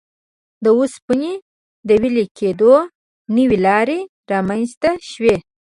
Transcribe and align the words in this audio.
د 0.63 0.65
اوسپنې 0.79 1.33
د 1.87 1.89
وېلې 2.01 2.25
کېدو 2.37 2.73
نوې 3.35 3.57
لارې 3.67 3.99
رامنځته 4.31 4.89
شوې. 5.09 5.35